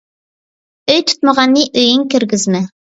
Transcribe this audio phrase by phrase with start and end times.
[0.95, 2.69] ئۆي تۇتمىغاننى ئۆيۈڭگە كىرگۈزمە